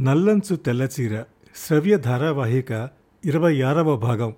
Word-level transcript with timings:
నల్లంచు 0.00 0.56
తెల్లచీర 0.56 1.24
శ్రవ్య 1.56 1.98
ధారావాహిక 1.98 2.88
ఇరవై 3.24 3.60
ఆరవ 3.60 3.96
భాగం. 3.96 4.34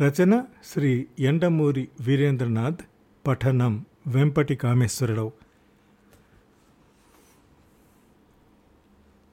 రచన 0.00 0.44
శ్రీ 0.64 1.06
ఎండమూరి 1.18 1.88
వీరేంద్రనాథ్ 2.00 2.78
పఠనం 3.26 3.86
వెంపటి 4.06 4.56
కామేశ్వరరావు. 4.56 5.32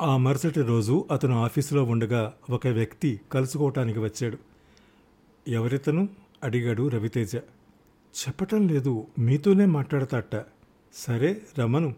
ఆ 0.01 0.17
మరుసటి 0.17 0.61
రోజు 0.61 1.07
అతను 1.11 1.43
ఆఫీసులో 1.43 1.83
ఉండగా 1.83 2.33
ఒక 2.49 2.67
వ్యక్తి 2.67 3.21
కలుసుకోవటానికి 3.31 3.99
వచ్చాడు. 3.99 4.37
ఎవరితను? 5.47 6.09
అడిగాడు 6.43 6.87
రవితేజ. 6.87 7.35
చెప్పటం 8.27 8.67
లేదు 8.67 9.07
మీతోనే 9.19 9.65
మాట్లాడతాట. 9.65 10.45
సరే 10.93 11.41
రమను. 11.59 11.95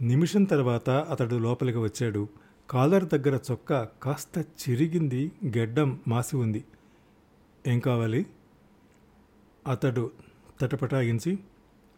నిమిషం 0.00 0.44
తర్వాత 0.44 0.90
అతడు 0.90 1.36
లోపలికి 1.36 1.78
వచ్చాడు. 1.78 2.28
కాలర్ 2.70 3.04
దగ్గర 3.04 3.40
చొక్కా 3.50 3.88
కాస్త 4.02 4.38
చిరిగింది 4.38 5.32
గెడ్డం 5.58 6.00
మాసి 6.08 6.36
ఉంది. 6.36 6.64
ఏం 7.66 7.78
కావాలి? 7.78 8.26
అతడు 9.66 10.10
తటపటాగించి 10.60 11.38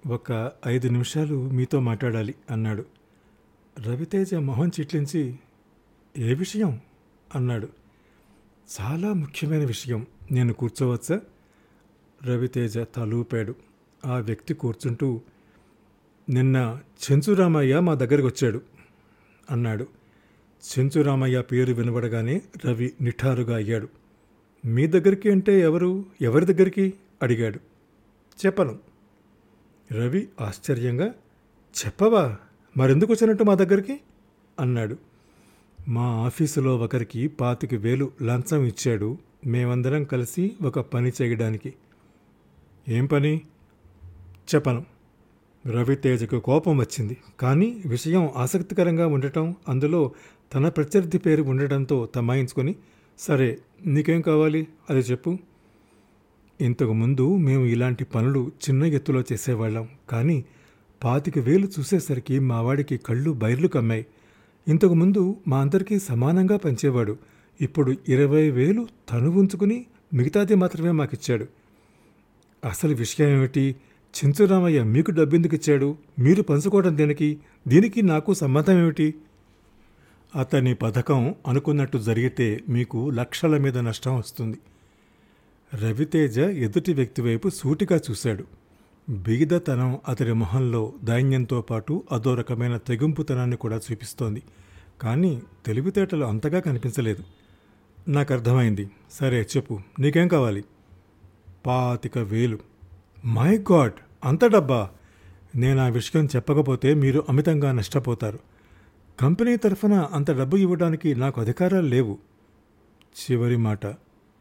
ఒక 0.06 0.52
ఐదు 0.66 0.88
నిమిషాలు 0.88 1.50
మీతో 1.50 1.80
మాట్లాడాలి 1.80 2.34
అన్నాడు. 2.50 2.86
రవితేజ 3.80 4.34
మొహం 4.34 4.68
చిట్లించి 4.68 5.38
ఏ 6.18 6.34
విషయం? 6.34 6.80
అన్నాడు. 7.34 7.68
చాలా 8.80 9.12
ముఖ్యమైన 9.12 9.64
విషయం. 9.64 10.06
నేను 10.32 10.52
కూర్చోవచ్చా? 10.52 11.20
రవితేజ 12.24 12.78
తలూపాడు. 12.78 13.54
ఆ 14.06 14.18
వ్యక్తి 14.18 14.54
కూర్చుంటూ 14.54 15.20
నిన్న 16.28 16.80
చెంచురామయ్య 17.10 17.80
మా 17.80 17.94
దగ్గరికి 17.94 18.26
వచ్చాడు 18.26 18.60
అన్నాడు. 19.50 19.99
చెంచురామయ్య 20.60 21.42
పేరు 21.42 21.72
వినబడగానే 21.72 22.42
రవి 22.66 22.92
నిఠారుగా 23.00 23.56
అయ్యాడు. 23.56 23.88
మీ 24.64 24.86
దగ్గరికి 24.86 25.30
అంటే 25.30 25.60
ఎవరు? 25.60 26.04
ఎవరి 26.20 26.46
దగ్గరికి? 26.46 26.94
అడిగాడు. 27.22 27.60
చెప్పను. 28.46 28.78
రవి 29.92 30.28
ఆశ్చర్యంగా 30.40 31.06
చెప్పవా? 31.86 32.36
మరెందుకు 32.76 33.12
వచ్చినట్టు 33.12 33.44
మా 33.44 33.54
దగ్గరికి? 33.54 34.00
అన్నాడు. 34.60 34.96
మా 35.88 36.02
ఆఫీసులో 36.02 36.76
ఒకరికి 36.76 37.28
పాతిక 37.28 37.74
వేలు 37.74 38.12
లంచం 38.22 38.64
ఇచ్చాడు. 38.64 39.18
మేమందరం 39.46 40.04
కలిసి 40.04 40.52
ఒక 40.62 40.80
పని 40.80 41.12
చేయడానికి. 41.22 41.74
ఏం 42.88 43.06
పని? 43.06 43.40
చెప్పను. 44.54 44.84
రవితేజకు 45.66 46.40
కోపం 46.40 46.78
వచ్చింది. 46.78 47.16
కానీ 47.40 47.82
విషయం 47.86 48.30
ఆసక్తికరంగా 48.36 49.06
ఉండటం 49.06 49.54
అందులో 49.68 50.12
తన 50.54 50.68
ప్రత్యర్థి 50.68 51.18
పేరు 51.18 51.42
ఉండటంతో 51.42 52.08
తమాయించుకొని 52.14 52.74
సరే 53.18 53.58
నీకేం 53.86 54.20
కావాలి? 54.20 54.68
అది 54.90 55.00
చెప్పు. 55.00 55.38
ఇంతకుముందు 56.60 57.36
మేము 57.36 57.64
ఇలాంటి 57.64 58.04
పనులు 58.04 58.50
చిన్న 58.68 58.84
ఎత్తులో 58.84 59.20
చేసేవాళ్ళం 59.20 59.88
కానీ 60.10 60.44
పాతిక 61.04 61.38
వేలు 61.38 61.68
చూసేసరికి 61.78 62.38
మా 62.38 62.60
వాడికి 62.60 62.96
కళ్ళు 62.96 63.30
బైర్లు 63.30 63.68
కమ్మాయి. 63.68 64.06
ఇంతకుముందు 64.68 65.36
మా 65.48 65.60
అందరికీ 65.60 65.98
సమానంగా 65.98 66.56
పంచేవాడు. 66.56 67.16
ఇప్పుడు 67.60 67.96
ఇరవై 68.08 68.50
వేలు 68.50 68.88
తను 69.12 69.30
ఉంచుకుని 69.30 69.86
మిగతాది 70.14 70.54
మాత్రమే 70.54 70.90
మాకిచ్చాడు. 70.90 71.46
అసలు 72.64 72.94
విషయం 72.94 73.28
ఏమిటి? 73.28 73.76
చించురామయ్య 74.14 74.82
మీకు 74.82 75.10
డబ్బెందుకు 75.10 75.54
ఇచ్చాడు? 75.54 75.96
మీరు 76.18 76.42
పంచుకోవడం 76.42 76.96
దేనికి? 76.96 77.38
దీనికి 77.68 78.02
నాకు 78.02 78.34
సంబంధం 78.34 78.78
ఏమిటి? 78.78 79.14
అతని 80.34 80.74
పథకం 80.74 81.34
అనుకున్నట్టు 81.46 81.98
జరిగితే 81.98 82.60
మీకు 82.68 83.10
లక్షల 83.10 83.56
మీద 83.58 83.78
నష్టం 83.78 84.16
వస్తుంది. 84.16 84.58
రవితేజ 85.74 86.38
ఎదుటి 86.38 86.92
వ్యక్తి 86.92 87.22
వైపు 87.22 87.48
సూటిగా 87.48 87.96
చూశాడు. 87.96 88.44
బిగిదతనం 89.08 89.98
అతడి 90.08 90.32
మొహంలో 90.32 90.92
దైన్యంతో 91.04 91.62
పాటు 91.62 92.04
అదో 92.12 92.34
రకమైన 92.34 92.76
తెగింపుతనాన్ని 92.76 93.56
కూడా 93.56 93.76
చూపిస్తోంది. 93.76 94.42
కానీ 95.02 95.42
తెలివితేటలు 95.66 96.24
అంతగా 96.24 96.60
కనిపించలేదు. 96.60 97.24
నాకు 98.08 98.34
అర్థమైంది. 98.34 98.90
సరే 99.12 99.46
చెప్పు. 99.56 99.80
నీకేం 100.00 100.28
కావాలి? 100.28 100.64
పాతిక 101.66 102.18
వేలు. 102.18 102.58
My 103.24 103.58
god! 103.72 103.92
అంత 104.24 104.44
డబ్బా! 104.44 104.90
నేను 105.56 105.80
ఆ 105.80 105.88
విషయం 105.88 106.26
చెప్పకపోతే 106.26 106.94
మీరు 106.94 107.24
అమితంగా 107.28 107.72
నష్టపోతారు. 107.72 108.38
కంపెనీ 109.20 109.56
తరఫున 109.56 109.94
అంత 109.94 110.30
డబ్బు 110.30 110.56
ఇవ్వడానికి 110.56 111.14
నాకు 111.14 111.40
అధికారాలు 111.40 111.86
లేవు. 111.86 112.18
చివరి 113.10 113.56
మాట 113.56 113.84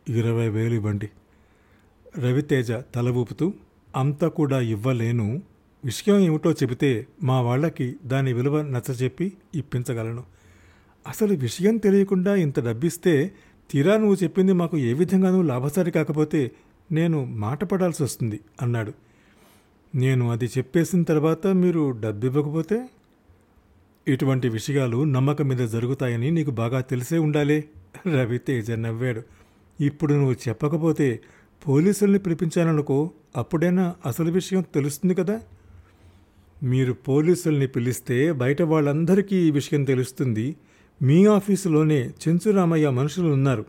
ఇరవై 0.10 0.50
వేలు 0.50 0.74
ఇవ్వండి. 0.74 1.10
రవితేజ 2.18 2.72
తల 2.72 3.10
ఊపుతూ 3.10 3.54
అంత 3.96 4.26
కూడా 4.26 4.60
ఇవ్వలేను. 4.60 5.42
విషయం 5.86 6.18
ఏమిటో 6.20 6.52
చెబితే 6.52 7.08
మా 7.24 7.42
వాళ్ళకి 7.42 7.96
దాని 8.06 8.34
విలువ 8.34 8.62
నచ్చజెప్పి 8.62 9.34
ఇప్పించగలను. 9.56 10.24
అసలు 11.08 11.34
విషయం 11.34 11.78
తెలియకుండా 11.78 12.36
ఇంత 12.36 12.60
డబ్బిస్తే 12.60 13.32
తీరా 13.72 13.98
నువ్వు 13.98 14.16
చెప్పింది 14.16 14.54
మాకు 14.54 14.78
ఏ 14.78 14.94
విధంగానూ 14.94 15.42
లాభసారి 15.42 15.92
కాకపోతే 15.92 16.52
నేను 16.92 17.26
మాట 17.26 17.64
పడాల్సి 17.64 18.04
వస్తుంది 18.04 18.40
అన్నాడు. 18.62 18.94
నేను 19.96 20.32
అది 20.32 20.46
చెప్పేసిన 20.46 21.04
తర్వాత 21.04 21.48
మీరు 21.48 21.92
డబ్బు 22.00 22.26
ఇవ్వకపోతే 22.26 22.90
ఇటువంటి 24.10 24.50
విషయాలు 24.50 25.04
నమ్మకం 25.04 25.48
మీద 25.48 25.68
జరుగుతాయని 25.68 26.32
నీకు 26.32 26.52
బాగా 26.52 26.82
తెలిసే 26.82 27.18
ఉండాలే. 27.18 27.64
రవితేజ 28.08 28.72
నవ్వాడు. 28.72 29.22
ఇప్పుడు 29.84 30.14
నువ్వు 30.14 30.34
చెప్పకపోతే 30.34 31.20
పోలీసుల్ని 31.68 32.20
పిలిపించాననుకో 32.20 33.12
అప్పుడైనా 33.38 33.96
అసలు 34.06 34.32
విషయం 34.32 34.62
తెలుస్తుంది 34.62 35.16
కదా? 35.16 35.42
మీరు 36.64 36.94
పోలీసుల్ని 36.94 37.68
పిలిస్తే 37.68 38.32
బయట 38.32 38.62
వాళ్ళందరికీ 38.62 39.36
ఈ 39.36 39.52
విషయం 39.52 39.84
తెలుస్తుంది. 39.84 40.56
మీ 41.02 41.26
ఆఫీసులోనే 41.26 42.12
చెంచురామయ్య 42.28 42.90
మనుషులు 42.90 43.28
ఉన్నారు. 43.28 43.66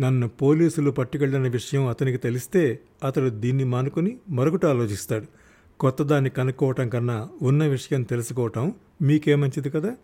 నన్ను 0.00 0.28
పోలీసులు 0.28 0.90
పట్టుకెళ్ళిన 0.90 1.42
విషయం 1.42 1.86
అతనికి 1.86 2.18
తెలిస్తే 2.18 2.78
అతడు 3.04 3.28
దీన్ని 3.28 3.64
మానుకొని 3.64 4.16
మరొకటి 4.30 4.66
ఆలోచిస్తాడు. 4.66 5.26
కొత్తదాన్ని 5.80 6.30
కనుక్కోవటం 6.30 6.88
కన్నా 6.88 7.28
ఉన్న 7.42 7.66
విషయం 7.66 8.02
తెలుసుకోవటం 8.02 8.72
మీకే 9.02 9.34
మంచిది 9.34 9.70
కదా? 9.70 9.96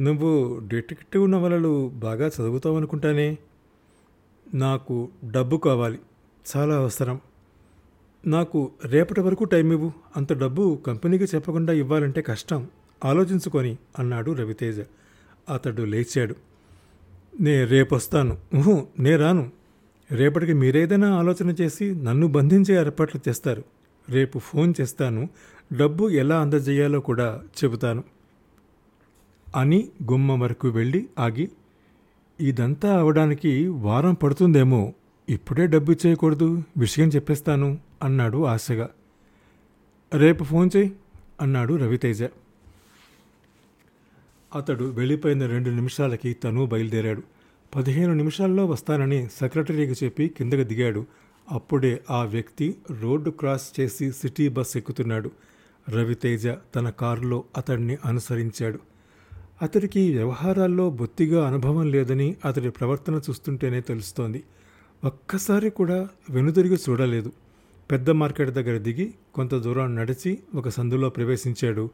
నువ్వు 0.00 0.60
డిటెక్టివ్ 0.68 1.30
నవలలు 1.30 1.88
బాగా 1.88 2.26
చదువుతావు 2.26 2.76
అనుకుంటానే 2.76 3.38
నాకు 4.54 5.08
డబ్బు 5.30 5.56
కావాలి. 5.56 5.98
చాలా 6.56 6.76
అవసరం. 6.76 7.20
నాకు 8.26 8.70
రేపటి 8.84 9.20
వరకు 9.20 9.44
టైం 9.44 9.72
ఇవ్వు. 9.72 9.92
అంత 10.16 10.32
డబ్బు 10.32 10.78
కంపెనీకి 10.86 11.24
చెప్పకుండా 11.24 11.72
ఇవ్వాలంటే 11.72 12.22
కష్టం. 12.22 12.68
ఆలోచించుకొని 13.04 13.78
అన్నాడు 13.98 14.30
రవితేజ. 14.30 14.80
అతడు 15.52 15.82
లేచాడు. 15.82 16.34
నే 17.40 17.64
రేపొస్తాను. 17.64 18.38
నే 18.98 19.16
రాను. 19.16 19.50
రేపటికి 20.12 20.52
మీరేదైనా 20.52 21.18
ఆలోచన 21.18 21.50
చేసి 21.50 21.94
నన్ను 21.94 22.26
బంధించే 22.26 22.74
ఏర్పాట్లు 22.74 23.20
చేస్తారు. 23.28 23.64
రేపు 24.10 24.38
ఫోన్ 24.38 24.74
చేస్తాను. 24.80 25.28
డబ్బు 25.72 26.08
ఎలా 26.08 26.40
అందజేయాలో 26.40 27.00
కూడా 27.00 27.42
చెబుతాను. 27.64 28.04
అని 29.56 29.88
గుమ్మ 30.10 30.32
వరకు 30.32 30.68
వెళ్ళి 30.68 31.08
ఆగి 31.18 31.50
ఇదంతా 32.40 32.98
అవడానికి 32.98 33.66
వారం 33.66 34.14
పడుతుందేమో 34.14 34.94
ఇప్పుడే 35.28 35.66
డబ్బు 35.66 35.92
ఇచ్చేయకూడదు 35.92 36.62
విషయం 36.76 37.08
చెప్పేస్తాను 37.08 37.78
అన్నాడు 38.02 38.44
ఆశగా. 38.44 38.88
రేపు 40.14 40.44
ఫోన్ 40.44 40.70
చేయి 40.76 40.92
అన్నాడు 41.40 41.74
రవితేజ. 41.74 42.22
అతడు 44.54 44.84
వెళ్ళిపోయిన 44.84 45.46
రెండు 45.46 45.70
నిమిషాలకి 45.70 46.32
తను 46.32 46.66
బయలుదేరాడు. 46.66 47.22
పదిహేను 47.76 48.14
నిమిషాల్లో 48.14 48.66
వస్తానని 48.66 49.26
సెక్రటరీకి 49.26 50.04
చెప్పి 50.04 50.28
కిందకు 50.28 50.62
దిగాడు. 50.62 51.06
అప్పుడే 51.50 52.04
ఆ 52.10 52.24
వ్యక్తి 52.24 52.76
రోడ్డు 53.00 53.30
క్రాస్ 53.30 53.80
చేసి 53.80 54.12
సిటీ 54.12 54.48
బస్ 54.48 54.76
ఎక్కుతున్నాడు. 54.76 55.30
రవితేజ 55.88 56.48
తన 56.48 56.90
కారులో 56.90 57.44
అతడిని 57.56 57.98
అనుసరించాడు. 58.04 58.78
అతడికి 59.62 60.14
వ్యవహారాల్లో 60.14 60.90
బొత్తిగా 60.90 61.46
అనుభవం 61.46 61.90
లేదని 61.90 62.36
అతడి 62.44 62.70
ప్రవర్తన 62.70 63.20
చూస్తుంటేనే 63.30 63.80
తెలుస్తోంది. 63.80 64.44
ఒక్కసారి 65.04 65.70
కూడా 65.70 66.08
వెనుదిరిగి 66.30 66.78
చూడలేదు. 66.88 67.32
పెద్ద 67.90 68.10
మార్కెట్ 68.10 68.50
దగ్గర 68.50 68.78
దిగి 68.78 69.14
కొంత 69.34 69.54
దూరం 69.54 69.94
నడిచి 69.94 70.38
ఒక 70.54 70.68
సందులో 70.68 71.10
ప్రవేశించాడు. 71.10 71.90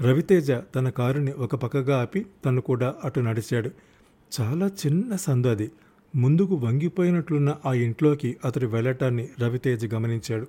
రవితేజ 0.00 0.52
తన 0.52 0.90
కారుని 0.90 1.32
ఒక 1.32 1.54
పక్కగా 1.54 2.02
ఆపి 2.02 2.26
తను 2.44 2.60
కూడా 2.60 2.94
అటు 3.04 3.20
నడిచాడు. 3.20 3.70
చాలా 4.40 4.66
చిన్న 4.66 5.16
సందు 5.16 5.46
అది. 5.46 5.70
ముందుకు 6.16 6.54
వంగిపోయినట్లున్న 6.54 7.56
ఆ 7.66 7.74
ఇంట్లోకి 7.74 8.36
అతడు 8.44 8.66
వెళ్ళటాన్ని 8.66 9.28
రవితేజ 9.40 9.94
గమనించాడు. 9.94 10.46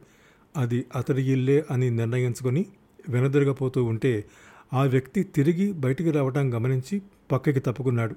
అది 0.57 0.85
అతడి 0.95 1.31
ఇల్లే 1.31 1.65
అని 1.71 1.91
నిర్ణయించుకొని 1.91 2.65
వెనుదిరగపోతూ 3.09 3.83
ఉంటే 3.83 4.25
ఆ 4.73 4.83
వ్యక్తి 4.83 5.23
తిరిగి 5.23 5.71
బయటికి 5.71 6.11
రావడం 6.11 6.53
గమనించి 6.53 7.01
పక్కకి 7.31 7.59
తప్పుకున్నాడు. 7.59 8.15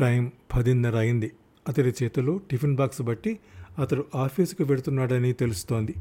టైం 0.00 0.32
పదిన్నర 0.54 0.96
అయింది. 0.96 1.32
అతడి 1.68 1.92
చేతిలో 2.02 2.40
టిఫిన్ 2.50 2.76
బాక్స్ 2.76 3.02
బట్టి 3.02 3.38
అతడు 3.78 4.04
ఆఫీసుకు 4.14 4.64
వెడుతున్నాడని 4.64 5.32
తెలుస్తోంది. 5.32 5.94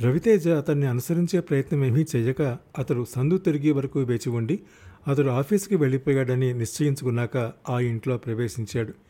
రవితేజ 0.00 0.48
అతన్ని 0.48 0.86
అనుసరించే 0.86 1.40
ప్రయత్నం 1.40 1.84
ఏమీ 1.84 2.04
చేయక 2.16 2.58
అతడు 2.78 3.06
సందు 3.16 3.38
తిరిగే 3.38 3.72
వరకు 3.72 4.00
వేచి 4.00 4.30
ఉండి 4.30 4.60
అతడు 5.08 5.28
ఆఫీసుకి 5.28 5.76
వెళ్ళిపోయాడని 5.76 6.52
నిశ్చయించుకున్నాక 6.52 7.52
ఆ 7.68 7.80
ఇంట్లో 7.80 8.18
ప్రవేశించాడు. 8.18 9.09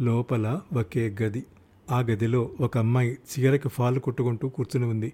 లోపల 0.00 0.60
ఒకే 0.76 1.16
గది. 1.22 1.44
ఆ 1.90 2.00
గదిలో 2.00 2.50
ఒక 2.60 2.78
అమ్మాయి 2.78 3.12
చీరకి 3.12 3.68
ఫాలు 3.68 4.00
కొట్టుకుంటూ 4.00 4.48
కూర్చుని 4.48 4.86
ఉంది. 4.86 5.12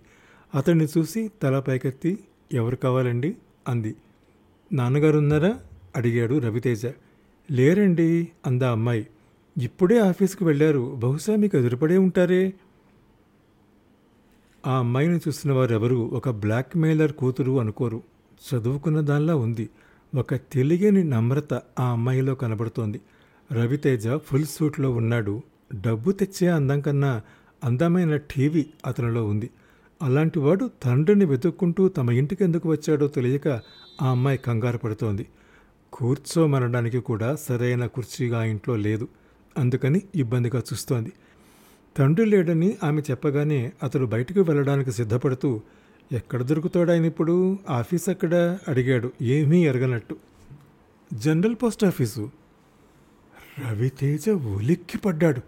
అతన్ని 0.54 0.86
చూసి 0.98 1.30
తల 1.42 1.60
పైకెత్తి 1.60 2.18
ఎవరు 2.52 2.76
కావాలండి? 2.76 3.36
అంది. 3.68 3.94
నాన్నగారు 4.72 5.18
ఉన్నారా 5.18 5.58
అడిగాడు 5.96 6.38
రవితేజ. 6.38 6.86
లేరండి 7.50 8.28
అందా 8.46 8.70
అమ్మాయి. 8.70 9.06
ఇప్పుడే 9.62 9.98
ఆఫీస్కి 9.98 10.44
వెళ్ళారు. 10.44 10.94
బహుశా 10.98 11.36
మీకు 11.36 11.58
ఎదురుపడే 11.58 11.98
ఉంటారే. 11.98 12.52
ఆ 14.66 14.78
అమ్మాయిని 14.78 15.16
చూసిన 15.16 15.52
వారెవరూ 15.52 16.10
ఒక 16.12 16.30
బ్లాక్ 16.30 16.76
మెయిలర్ 16.76 17.12
కూతురు 17.12 17.60
అనుకోరు. 17.60 18.02
చదువుకున్న 18.54 19.00
దానిలా 19.00 19.36
ఉంది. 19.36 19.68
ఒక 20.16 20.34
తెలియని 20.34 21.04
నమ్రత 21.04 21.54
ఆ 21.54 21.90
అమ్మాయిలో 21.90 22.34
కనబడుతోంది. 22.34 23.00
రవితేజ 23.52 24.08
ఫుల్ 24.16 24.46
సూట్లో 24.46 24.90
ఉన్నాడు. 24.90 25.42
డబ్బు 25.80 26.12
తెచ్చే 26.12 26.48
అందం 26.48 26.80
కన్నా 26.80 27.20
అందమైన 27.64 28.16
టీవీ 28.16 28.66
అతనిలో 28.86 29.26
ఉంది. 29.26 29.50
అలాంటివాడు 30.02 30.70
తండ్రిని 30.82 31.24
వెతుక్కుంటూ 31.24 31.88
తమ 31.88 32.10
ఇంటికి 32.10 32.44
ఎందుకు 32.44 32.70
వచ్చాడో 32.70 33.06
తెలియక 33.08 33.48
ఆ 34.02 34.10
అమ్మాయి 34.10 34.38
కంగారు 34.38 34.78
పడుతోంది. 34.78 35.26
కూర్చోమనడానికి 35.92 36.98
కూడా 36.98 37.36
సరైన 37.36 37.86
కుర్చీగా 37.86 38.44
ఇంట్లో 38.44 38.76
లేదు. 38.76 39.08
అందుకని 39.58 40.02
ఇబ్బందిగా 40.14 40.62
చూస్తోంది. 40.72 41.12
తండ్రి 41.96 42.26
లేడని 42.26 42.76
ఆమె 42.84 43.02
చెప్పగానే 43.10 43.72
అతడు 43.82 44.06
బయటకు 44.06 44.40
వెళ్ళడానికి 44.40 44.92
సిద్ధపడుతూ 44.92 45.60
ఎక్కడ 46.12 46.42
దొరుకుతాడాయన 46.42 47.04
ఇప్పుడు? 47.04 47.58
ఆఫీస్ 47.70 48.08
ఎక్కడ? 48.08 48.58
అడిగాడు. 48.68 49.12
ఏమీ 49.22 49.66
ఎరగనట్టు 49.66 50.16
జనరల్ 51.14 51.54
పోస్ట్ 51.54 51.84
ఆఫీసు? 51.84 52.30
రవితేజ 53.58 54.28
ఉలిక్కి 54.28 54.98
పడ్డాడు. 54.98 55.40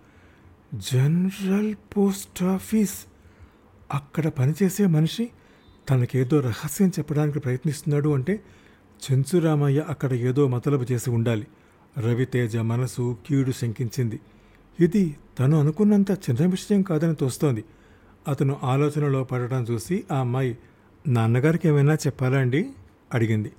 General 0.75 1.75
post 1.75 2.43
office. 2.43 3.07
అక్కడ 3.93 4.29
పనిచేసే 4.29 4.87
మనిషి 4.87 5.31
తనకేదో 5.91 6.41
రహస్యం 6.41 6.89
చెప్పడానికి 6.89 7.39
ప్రయత్నిస్తున్నాడు 7.39 8.09
అంటే 8.09 8.43
చెంచురామయ్య 9.11 9.85
అక్కడ 9.89 10.13
ఏదో 10.13 10.49
మతలబు 10.49 10.93
చేసి 10.93 11.11
ఉండాలి. 11.11 11.47
రవితేజ 11.99 12.57
మనసు 12.57 13.17
కీడు 13.27 13.53
శంకించింది. 13.53 14.21
ఇది 14.81 15.17
తను 15.39 15.61
అనుకున్నంత 15.61 16.11
చిన్న 16.11 16.47
విషయం 16.47 16.83
కాదని 16.83 17.15
తోస్తోంది. 17.15 17.65
అతను 18.29 18.61
ఆలోచనలో 18.63 19.25
పడటం 19.25 19.63
చూసి 19.63 20.05
ఆ 20.13 20.19
అమ్మాయి 20.19 20.59
నాన్నగారికి 21.09 21.69
ఏమైనా 21.69 21.95
చెప్పాలా 21.95 22.39
అండి? 22.39 22.71
అడిగింది. 23.15 23.53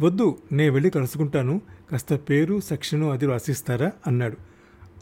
వద్దు 0.00 0.38
నే 0.52 0.70
వెళ్ళి 0.70 0.90
కలుసుకుంటాను. 0.90 1.60
కాస్త 1.90 2.14
పేరు 2.14 2.60
సెక్షను 2.60 3.10
అది 3.10 3.26
రాసిస్తారా? 3.26 3.92
అన్నాడు. 4.06 4.36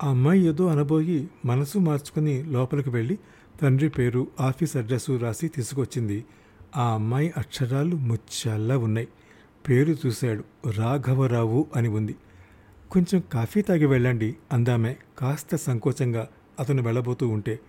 ఆ 0.04 0.08
అమ్మాయి 0.08 0.46
ఏదో 0.46 0.66
అనబోయి 0.66 1.28
మనసు 1.44 1.78
మార్చుకుని 1.78 2.42
లోపలికి 2.42 2.90
వెళ్ళి 2.90 3.18
తండ్రి 3.62 3.88
పేరు 3.88 4.28
ఆఫీస్ 4.40 4.76
అడ్రస్సు 4.76 5.16
రాసి 5.16 5.48
తీసుకొచ్చింది. 5.48 6.24
ఆ 6.76 6.94
అమ్మాయి 6.94 7.32
అక్షరాలు 7.36 7.96
ముచ్చల్లా 7.96 8.78
ఉన్నాయి. 8.78 9.08
పేరు 9.68 9.96
చూశాడు. 10.06 10.70
రాఘవరావు 10.70 11.66
అని 11.76 11.88
ఉంది. 11.88 12.16
కొంచెం 12.90 13.22
కాఫీ 13.32 13.62
తాగి 13.62 13.86
వెళ్ళండి 13.86 14.36
అందామే 14.52 14.96
కాస్త 15.18 15.56
సంకోచంగా 15.56 16.28
అతను 16.60 16.82
వెళ్ళబోతూ 16.82 17.28
ఉంటే. 17.28 17.60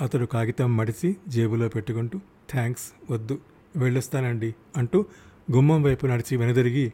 అతడు 0.00 0.26
కాగితం 0.26 0.76
మడిచి 0.76 1.16
జేబులో 1.28 1.68
పెట్టుకుంటూ 1.68 2.18
థ్యాంక్స్ 2.50 3.12
వద్దు 3.12 3.38
వెళ్ళొస్తానండి 3.76 4.54
అంటూ 4.76 5.04
గుమ్మం 5.52 5.82
వైపు 5.82 6.06
నడిచి 6.06 6.36
వెనుదిరిగి 6.36 6.92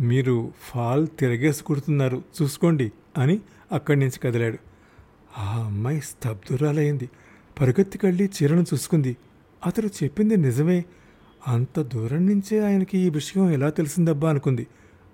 మీరు 0.00 0.52
ఫాల్ 0.60 1.06
తిరగేసి 1.18 1.64
కుడుతున్నారు 1.64 2.22
చూసుకోండి 2.42 2.92
అని 3.18 3.40
అక్కడి 3.72 4.00
నుంచి 4.00 4.18
కదిలాడు. 4.18 4.58
ఆ 5.38 5.62
అమ్మాయి 5.64 6.00
స్తబ్దురాలైంది. 6.00 7.10
పరుగెత్తికెళ్ళి 7.60 8.30
చీరను 8.42 8.60
చూసుకుంది. 8.60 9.16
అతడు 9.66 9.86
చెప్పింది 9.86 10.36
నిజమే. 10.36 10.84
అంత 11.48 11.80
దూరం 11.80 12.26
నుంచే 12.26 12.64
ఆయనకి 12.64 12.98
ఈ 12.98 13.10
విషయం 13.10 13.50
ఎలా 13.50 13.70
తెలిసిందబ్బా 13.70 14.30
అనుకుంది. 14.30 14.66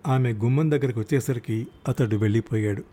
ఆమె 0.06 0.32
గుమ్మం 0.32 0.70
దగ్గరికి 0.70 0.98
వచ్చేసరికి 0.98 1.66
అతడు 1.88 2.16
వెళ్ళిపోయాడు. 2.16 2.84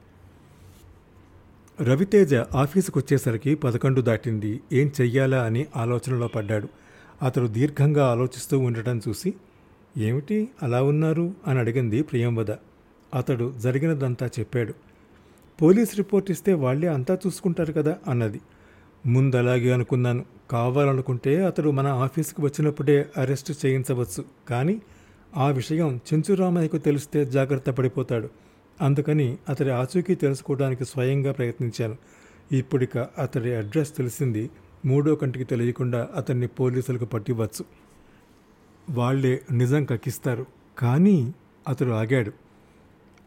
రవితేజ 1.84 2.36
ఆఫీసుకు 2.36 3.00
వచ్చేసరికి 3.00 3.56
పదకొండు 3.56 4.02
దాటింది. 4.02 4.62
ఏం 4.74 4.92
చెయ్యాలా 5.02 5.44
అని 5.44 5.66
ఆలోచనలో 5.76 6.28
పడ్డాడు. 6.28 6.68
అతడు 7.22 7.48
దీర్ఘంగా 7.48 8.08
ఆలోచిస్తూ 8.08 8.60
ఉండటం 8.60 9.02
చూసి 9.10 9.34
ఏమిటి 9.98 10.48
అలా 10.64 10.84
ఉన్నారు 10.84 11.34
అని 11.48 11.60
అడిగింది 11.60 12.02
ప్రియంవద 12.02 12.52
అతడు 13.14 13.54
జరిగినదంతా 13.60 14.30
చెప్పాడు. 14.40 14.74
పోలీస్ 15.62 15.98
రిపోర్ట్ 15.98 16.32
ఇస్తే 16.32 16.54
వాళ్ళే 16.54 16.88
అంతా 16.88 17.18
చూసుకుంటారు 17.28 17.74
కదా 17.74 17.98
అన్నది. 18.08 18.42
ముందలాగే 19.06 19.72
అనుకున్నాను. 19.72 20.26
కావాలనుకుంటే 20.52 21.46
అతడు 21.46 21.70
మన 21.70 21.88
ఆఫీస్కి 21.88 22.42
వచ్చినప్పుడే 22.42 23.06
అరెస్ట్ 23.18 23.66
చేయించవచ్చు. 23.66 24.26
కానీ 24.50 24.82
ఆ 25.38 25.50
విషయం 25.50 26.00
చెంచురామయ్యకు 26.14 26.78
తెలిస్తే 26.78 27.26
జాగ్రత్త 27.26 27.70
పడిపోతాడు. 27.70 28.30
అందుకని 28.82 29.38
అతడి 29.50 29.70
ఆచూకీ 29.70 30.16
తెలుసుకోవడానికి 30.16 30.86
స్వయంగా 30.86 31.32
ప్రయత్నించాను. 31.32 31.96
ఇప్పుడిక 32.52 32.98
అతడి 32.98 33.56
అడ్రస్ 33.56 33.98
తెలిసింది 33.98 34.50
మూడో 34.86 35.16
కంటికి 35.16 35.46
తెలియకుండా 35.46 36.10
అతన్ని 36.16 36.48
పోలీసులకు 36.48 37.06
పట్టివచ్చు 37.06 37.85
వాళ్ళే 38.90 39.42
నిజం 39.52 39.86
కక్కిస్తారు. 39.86 40.46
కానీ 40.78 41.34
అతడు 41.68 41.90
ఆగాడు. 41.90 42.32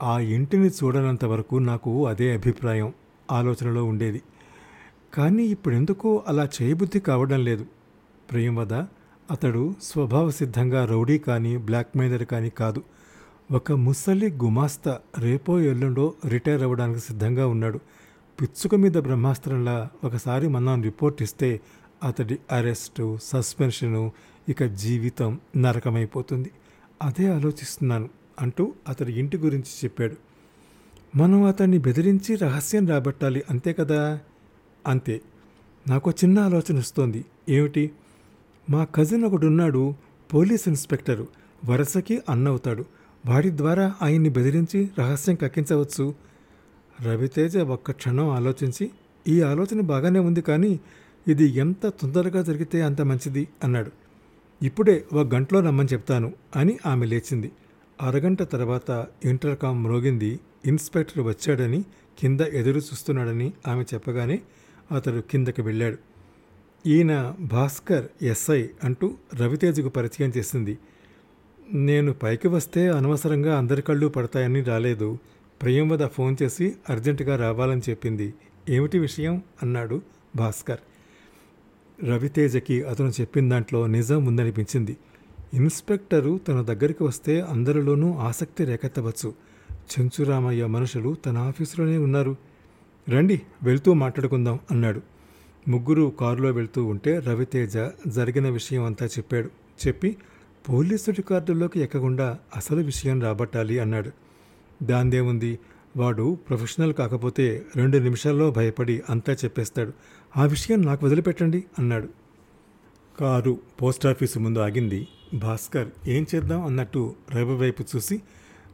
ఆ 0.02 0.18
ఇంటిని 0.18 0.68
చూడనంత 0.68 1.24
వరకు 1.24 1.56
నాకు 1.56 2.06
అదే 2.06 2.34
అభిప్రాయం 2.34 2.92
ఆలోచనలో 3.30 3.84
ఉండేది. 3.84 4.22
కానీ 5.14 5.42
ఇప్పుడెందుకో 5.42 6.24
అలా 6.28 6.48
చేయబుద్ధి 6.62 7.00
కావడం 7.00 7.44
లేదు. 7.44 7.66
ప్రియంవద 8.30 8.74
అతడు 9.30 9.74
స్వభావ 9.82 10.30
సిద్ధంగా 10.30 10.84
రౌడీ 10.84 11.18
కానీ 11.18 11.56
బ్లాక్మెయిలర్ 11.56 12.24
కానీ 12.24 12.50
కాదు. 12.50 12.82
ఒక 13.52 13.72
ముసలి 13.72 14.30
గుమాస్తా 14.30 14.98
రేపో 15.18 15.60
ఎల్లుండో 15.60 16.14
రిటైర్ 16.28 16.62
అవ్వడానికి 16.62 17.00
సిద్ధంగా 17.00 17.46
ఉన్నాడు. 17.46 17.78
పిచ్చుక 18.40 18.74
మీద 18.74 18.92
బ్రహ్మాస్త్రంలా 18.92 19.88
ఒకసారి 20.04 20.48
మనం 20.48 20.82
రిపోర్ట్ 20.82 21.22
ఇస్తే 21.22 21.60
అతడి 22.04 22.38
అరెస్టు 22.52 23.18
సస్పెన్షను 23.22 24.12
ఇక 24.48 24.64
జీవితం 24.64 25.40
నరకమైపోతుంది. 25.56 26.50
అదే 27.02 27.26
ఆలోచిస్తున్నాను 27.26 28.08
అంటూ 28.40 28.72
అతడి 28.88 29.12
ఇంటి 29.12 29.36
గురించి 29.36 29.84
చెప్పాడు. 29.84 30.16
మనం 31.16 31.42
అతన్ని 31.42 31.78
బెదిరించి 31.78 32.34
రహస్యం 32.34 32.86
రాబట్టాలి 32.86 33.42
అంతే 33.50 33.72
కదా? 33.72 34.20
అంతే. 34.86 35.20
నాకు 35.88 36.10
చిన్న 36.10 36.38
ఆలోచన 36.38 36.78
వస్తోంది. 36.78 37.24
ఏమిటి? 37.48 37.90
మా 38.70 38.84
కజిన్ 38.84 39.24
ఒకడున్నాడు 39.24 39.94
పోలీస్ 40.34 40.68
ఇన్స్పెక్టరు. 40.68 41.28
వరసకి 41.64 42.22
అన్నవుతాడు. 42.28 42.84
వాడి 43.26 43.50
ద్వారా 43.50 43.94
ఆయన్ని 44.02 44.28
బెదిరించి 44.28 44.90
రహస్యం 44.98 45.34
కక్కించవచ్చు. 45.34 46.14
రవితేజ 47.02 47.56
ఒక్క 47.56 47.90
క్షణం 47.90 48.28
ఆలోచించి 48.28 48.90
ఈ 49.28 49.40
ఆలోచన 49.40 49.80
బాగానే 49.80 50.18
ఉంది 50.18 50.40
కానీ 50.40 50.80
ఇది 51.28 51.44
ఎంత 51.44 51.86
తొందరగా 51.86 52.42
జరిగితే 52.42 52.82
అంత 52.82 53.02
మంచిది? 53.02 53.48
అన్నాడు. 53.64 54.07
ఇప్పుడే 54.62 55.04
ఒక 55.12 55.34
గంటలో 55.34 55.60
రమ్మని 55.60 55.88
చెప్తాను 55.92 56.32
అని 56.56 56.78
ఆమె 56.86 57.06
లేచింది. 57.06 57.52
అరగంట 58.02 58.42
తర్వాత 58.42 59.06
ఇంటర్కామ్ 59.24 59.82
మ్రోగింది 59.82 60.40
ఇన్స్పెక్టర్ 60.66 61.22
వచ్చాడని 61.22 61.84
కింద 62.18 62.40
ఎదురు 62.40 62.76
చూస్తున్నాడని 62.76 63.52
ఆమె 63.66 63.82
చెప్పగానే 63.82 64.42
అతడు 64.92 65.20
కిందకి 65.20 65.62
వెళ్ళాడు. 65.62 65.98
ఈయన 66.86 67.34
భాస్కర్ 67.40 68.24
ఎస్ఐ 68.24 68.66
అంటూ 68.84 69.14
రవితేజకు 69.34 69.88
పరిచయం 69.88 70.32
చేసింది. 70.36 70.78
నేను 71.72 72.12
పైకి 72.12 72.48
వస్తే 72.48 72.88
అనవసరంగా 72.88 73.58
అందరి 73.58 73.82
కళ్ళు 73.82 74.06
పడతాయని 74.06 74.62
రాలేదు. 74.62 75.18
ప్రియంవద 75.62 76.06
ఫోన్ 76.06 76.36
చేసి 76.42 76.76
అర్జెంటుగా 76.90 77.36
రావాలని 77.36 77.80
చెప్పింది. 77.90 78.34
ఏమిటి 78.68 78.98
విషయం? 78.98 79.42
అన్నాడు 79.62 80.02
భాస్కర్. 80.36 80.78
రవితేజకి 82.04 82.82
అతను 82.82 83.08
చెప్పిన 83.08 83.48
దాంట్లో 83.48 83.86
నిజం 83.86 84.26
ఉందనిపించింది. 84.26 84.96
ఇన్స్పెక్టరు 85.54 86.40
తన 86.48 86.62
దగ్గరికి 86.62 87.04
వస్తే 87.04 87.40
అందరిలోనూ 87.40 88.14
ఆసక్తి 88.14 88.64
రేకెత్తవచ్చు. 88.64 89.34
చెంచురామయ్య 89.72 90.66
మనుషులు 90.66 91.14
తన 91.14 91.38
ఆఫీసులోనే 91.38 91.98
ఉన్నారు. 91.98 92.36
రండి 93.08 93.40
వెళ్తూ 93.62 93.92
మాట్లాడుకుందాం 93.92 94.58
అన్నాడు. 94.70 95.00
ముగ్గురు 95.68 96.12
కారులో 96.20 96.50
వెళ్తూ 96.50 96.84
ఉంటే 96.84 97.18
రవితేజ 97.18 97.78
జరిగిన 98.08 98.48
విషయం 98.48 98.84
అంతా 98.84 99.06
చెప్పాడు. 99.06 99.50
చెప్పి 99.86 100.16
పోలీసు 100.68 101.10
రికార్డుల్లోకి 101.10 101.80
ఎక్కకుండా 101.80 102.38
అసలు 102.56 102.80
విషయం 102.82 103.22
రాబట్టాలి 103.22 103.78
అన్నాడు. 103.78 104.10
దాందేముంది? 104.82 105.58
వాడు 105.98 106.38
ప్రొఫెషనల్ 106.48 106.94
కాకపోతే 106.94 107.62
రెండు 107.76 107.98
నిమిషాల్లో 107.98 108.50
భయపడి 108.50 109.02
అంతా 109.10 109.32
చెప్పేస్తాడు. 109.32 109.92
ఆ 110.36 110.44
విషయం 110.44 110.82
నాకు 110.82 111.06
వదిలిపెట్టండి 111.06 111.64
అన్నాడు. 111.78 112.08
కారు 113.20 113.58
పోస్టాఫీసు 113.82 114.38
ముందు 114.38 114.58
ఆగింది. 114.58 115.08
భాస్కర్ 115.34 115.88
ఏం 116.08 116.26
చేద్దాం? 116.34 116.66
అన్నట్టు 116.66 117.14
రవి 117.34 117.56
వైపు 117.56 117.84
చూసి 117.96 118.22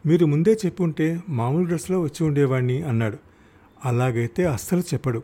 మీరు 0.06 0.26
ముందే 0.26 0.58
చెప్పుంటే 0.66 1.20
మామూలు 1.28 1.64
డ్రెస్లో 1.64 2.00
వచ్చి 2.00 2.26
ఉండేవాడిని 2.26 2.82
అన్నాడు. 2.82 3.18
అలాగైతే 3.84 4.44
అస్సలు 4.44 4.80
చెప్పడు. 4.80 5.22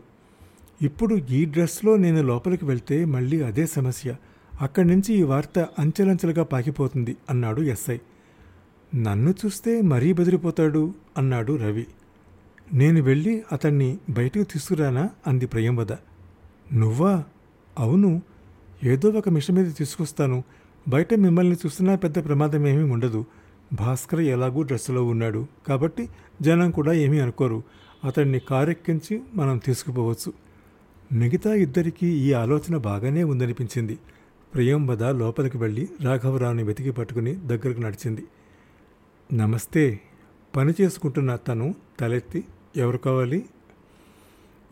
ఇప్పుడు 0.81 1.15
ఈ 1.15 1.45
డ్రెస్లో 1.45 1.97
నేను 1.97 2.21
లోపలికి 2.23 2.65
వెళ్తే 2.65 3.05
మళ్ళీ 3.05 3.41
అదే 3.41 3.65
సమస్య. 3.65 4.15
అక్కడి 4.61 4.87
నుంచి 4.87 5.13
ఈ 5.13 5.23
వార్త 5.23 5.59
అంచెలంచెలుగా 5.79 6.43
పాకిపోతుంది 6.43 7.17
అన్నాడు 7.29 7.61
ఎస్ఐ. 7.61 7.97
నన్ను 8.95 9.33
చూస్తే 9.45 9.81
మరీ 9.81 10.13
బెదిరిపోతాడు 10.13 10.93
అన్నాడు 11.17 11.53
రవి. 11.53 11.87
నేను 12.73 13.01
వెళ్ళి 13.01 13.43
అతన్ని 13.51 13.97
బయటకు 14.09 14.43
తీసుకురానా? 14.43 15.09
అంది 15.27 15.45
ప్రియంవద. 15.45 15.91
నువ్వా? 16.73 17.23
అవును. 17.79 18.21
ఏదో 18.83 19.09
ఒక 19.09 19.29
మిషన్ 19.29 19.55
మీద 19.55 19.71
తీసుకొస్తాను. 19.77 20.43
బయట 20.87 21.13
మిమ్మల్ని 21.13 21.55
చూస్తున్నా 21.55 21.95
పెద్ద 21.95 22.25
ప్రమాదం 22.25 22.67
ఏమీ 22.67 22.91
ఉండదు. 22.91 23.25
భాస్కర్ 23.73 24.19
ఎలాగూ 24.19 24.61
డ్రెస్సులో 24.61 25.05
ఉన్నాడు. 25.05 25.45
కాబట్టి 25.67 26.09
జనం 26.41 26.71
కూడా 26.71 26.93
ఏమీ 26.93 27.19
అనుకోరు. 27.19 27.63
అతన్ని 28.03 28.39
కారెక్కించి 28.39 29.21
మనం 29.35 29.57
తీసుకుపోవచ్చు. 29.57 30.33
మిగతా 31.11 31.53
ఇద్దరికీ 31.53 32.07
ఈ 32.07 32.33
ఆలోచన 32.33 32.77
బాగానే 32.77 33.23
ఉందనిపించింది. 33.23 33.99
ప్రియంవద 34.53 35.03
లోపలికి 35.03 35.57
వెళ్ళి 35.57 35.89
రాఘవరావుని 36.01 36.63
వెతికి 36.63 36.91
పట్టుకుని 36.91 37.35
దగ్గరకు 37.35 37.81
నడిచింది. 37.81 38.23
నమస్తే. 39.33 39.99
పని 40.55 40.73
చేసుకుంటున్న 40.81 41.35
తను 41.35 41.75
తలెత్తి 41.99 42.43
ఎవరు 42.75 42.97
కావాలి? 42.97 43.45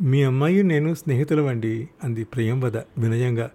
మీ 0.02 0.24
అమ్మాయి 0.24 0.64
నేను 0.64 0.94
స్నేహితులవండి 0.94 1.90
అంది 2.04 2.24
ప్రియంవద 2.24 2.78
వినయంగా. 2.78 3.52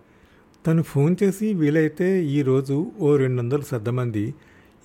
తను 0.67 0.83
ఫోన్ 0.83 1.17
చేసి 1.23 1.55
వీలైతే 1.55 2.25
ఈరోజు 2.25 2.93
ఓ 2.99 3.17
రెండు 3.17 3.43
వందలు 3.43 3.63
సర్దమంది 3.63 4.35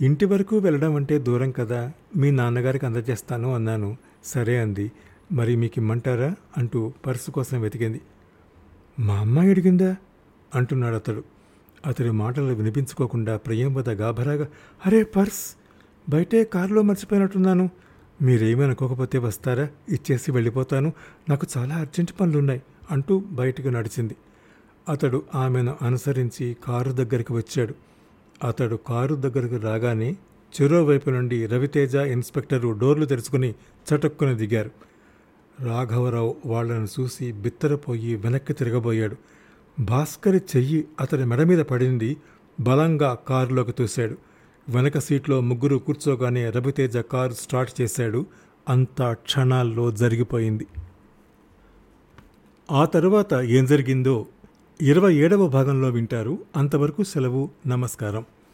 ఇంటి 0.01 0.25
వరకు 0.25 0.57
వెళ్ళడం 0.57 0.95
అంటే 0.95 1.19
దూరం 1.19 1.51
కదా 1.51 1.91
మీ 2.15 2.31
నాన్నగారికి 2.31 2.85
అందజేస్తాను 2.85 3.55
అన్నాను. 3.55 3.97
సరే 4.23 4.59
అంది. 4.59 4.91
మరి 5.31 5.55
మీకు 5.55 5.73
ఇమ్మంటారా 5.77 6.35
అంటూ 6.57 6.93
పర్సు 7.05 7.31
కోసం 7.31 7.61
వెతికింది. 7.61 8.01
మా 8.99 9.13
అమ్మాయి 9.13 9.49
అడిగిందా? 9.49 9.95
అంటున్నాడు 10.55 10.95
అతడు 10.95 11.23
అతడి 11.85 12.11
మాటలు 12.11 12.53
వినిపించుకోకుండా 12.53 13.38
ప్రియంవద 13.38 13.89
గాభరాగా 13.89 14.47
అరే 14.85 15.03
పర్స్ 15.03 15.58
బయటే 16.09 16.43
కారులో 16.43 16.81
మర్చిపోయినట్టున్నాను. 16.81 17.69
మీరేమనుకోకపోతే 18.21 19.17
వస్తారా? 19.17 19.67
ఇచ్చేసి 19.89 20.31
వెళ్ళిపోతాను. 20.31 20.93
నాకు 21.29 21.47
చాలా 21.57 21.75
అర్జెంట్ 21.75 22.11
పనులున్నాయి 22.19 22.61
అంటూ 22.91 23.19
బయటకు 23.19 23.67
నడిచింది. 23.67 24.15
అతడు 24.89 25.23
ఆమెను 25.35 25.75
అనుసరించి 25.81 26.57
కారు 26.65 26.91
దగ్గరికి 26.91 27.33
వచ్చాడు. 27.33 27.75
అతడు 28.47 28.75
కారు 28.75 29.15
దగ్గరకు 29.15 29.55
రాగానే 29.55 30.15
చెరో 30.61 30.83
వైపు 30.83 31.09
నుండి 31.09 31.45
రవితేజ 31.45 31.95
ఇన్స్పెక్టరు 31.95 32.69
డోర్లు 32.69 33.05
తెరుచుకుని 33.05 33.53
చటుక్కున 33.53 34.33
దిగారు. 34.33 34.71
రాఘవరావు 35.59 36.35
వాళ్ళను 36.45 36.87
చూసి 36.99 37.31
బిత్తరపోయి 37.31 38.15
వెనక్కి 38.15 38.53
తిరగబోయాడు. 38.53 39.15
భాస్కరి 39.79 40.37
చెయ్యి 40.37 40.85
అతని 40.99 41.25
మెడ 41.25 41.43
మీద 41.43 41.59
పడింది. 41.59 42.17
బలంగా 42.59 43.17
కారులోకి 43.27 43.71
తూశాడు. 43.71 44.28
వెనక 44.69 44.97
సీట్లో 44.97 45.41
ముగ్గురు 45.41 45.75
కూర్చోగానే 45.75 46.49
రవితేజ 46.49 46.97
కారు 46.97 47.33
స్టార్ట్ 47.33 47.81
చేశాడు. 47.81 48.25
అంతా 48.69 49.13
క్షణాల్లో 49.13 49.91
జరిగిపోయింది. 49.91 50.67
ఆ 52.71 52.85
తరువాత 52.85 53.33
ఏం 53.33 53.65
జరిగిందో 53.65 54.25
ఇరవై 54.81 55.15
ఏడవ 55.15 55.47
భాగంలో 55.47 55.89
వింటారు. 55.89 56.38
అంతవరకు 56.55 57.03
సెలవు 57.03 57.49
నమస్కారం. 57.67 58.25